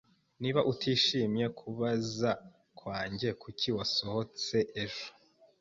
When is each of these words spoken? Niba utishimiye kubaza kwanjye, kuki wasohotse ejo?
Niba 0.41 0.59
utishimiye 0.71 1.47
kubaza 1.59 2.31
kwanjye, 2.79 3.27
kuki 3.41 3.67
wasohotse 3.77 4.57
ejo? 4.83 5.07